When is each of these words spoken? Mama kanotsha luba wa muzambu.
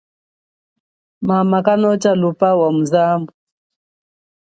Mama 1.27 1.57
kanotsha 1.65 2.11
luba 2.21 2.49
wa 2.59 2.67
muzambu. 2.75 3.31